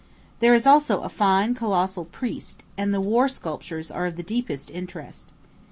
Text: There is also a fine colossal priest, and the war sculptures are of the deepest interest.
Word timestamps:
There 0.39 0.55
is 0.55 0.65
also 0.65 1.03
a 1.03 1.09
fine 1.09 1.53
colossal 1.53 2.05
priest, 2.05 2.63
and 2.75 2.91
the 2.91 2.99
war 2.99 3.27
sculptures 3.27 3.91
are 3.91 4.07
of 4.07 4.15
the 4.15 4.23
deepest 4.23 4.71
interest. 4.71 5.27